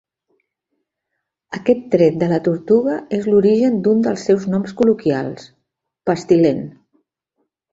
[1.57, 5.47] Aquest tret de la tortuga és l'origen d'un dels seus noms col·loquials,
[6.13, 6.67] "pestilent".